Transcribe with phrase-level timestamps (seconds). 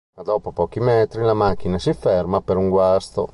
[0.15, 3.29] Ma dopo pochi metri la macchina si ferma per un guasto.